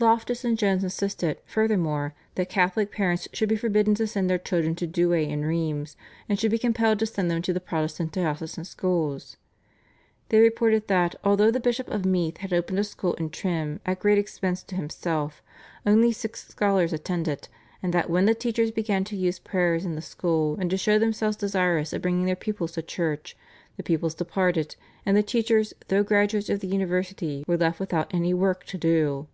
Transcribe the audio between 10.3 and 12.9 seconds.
reported that although the Bishop of Meath had opened a